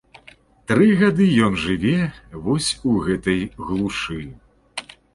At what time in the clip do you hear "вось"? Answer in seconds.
2.49-2.73